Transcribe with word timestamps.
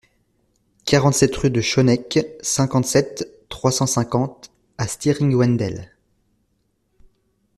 quarante-sept 0.83 1.35
rue 1.35 1.51
de 1.51 1.61
Schoeneck, 1.61 2.25
cinquante-sept, 2.41 3.31
trois 3.49 3.71
cent 3.71 3.85
cinquante 3.85 4.49
à 4.79 4.87
Stiring-Wendel 4.87 5.91